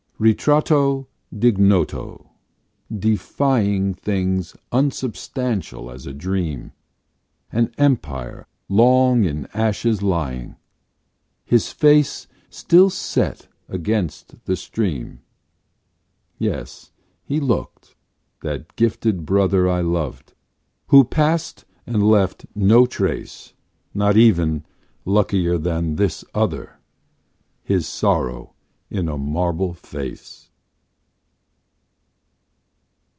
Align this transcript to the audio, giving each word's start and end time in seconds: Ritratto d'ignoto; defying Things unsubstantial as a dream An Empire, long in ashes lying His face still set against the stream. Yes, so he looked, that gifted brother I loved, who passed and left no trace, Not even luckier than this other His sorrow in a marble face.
Ritratto 0.23 1.07
d'ignoto; 1.35 2.29
defying 2.95 3.95
Things 3.95 4.55
unsubstantial 4.71 5.89
as 5.89 6.05
a 6.05 6.13
dream 6.13 6.73
An 7.51 7.71
Empire, 7.79 8.45
long 8.69 9.23
in 9.23 9.47
ashes 9.55 10.03
lying 10.03 10.57
His 11.43 11.71
face 11.71 12.27
still 12.51 12.91
set 12.91 13.47
against 13.67 14.45
the 14.45 14.55
stream. 14.55 15.21
Yes, 16.37 16.69
so 16.69 16.91
he 17.23 17.39
looked, 17.39 17.95
that 18.43 18.75
gifted 18.75 19.25
brother 19.25 19.67
I 19.67 19.81
loved, 19.81 20.35
who 20.89 21.03
passed 21.03 21.65
and 21.87 22.03
left 22.07 22.45
no 22.53 22.85
trace, 22.85 23.55
Not 23.95 24.15
even 24.17 24.67
luckier 25.03 25.57
than 25.57 25.95
this 25.95 26.23
other 26.35 26.77
His 27.63 27.87
sorrow 27.87 28.53
in 28.93 29.07
a 29.07 29.17
marble 29.17 29.73
face. 29.73 30.49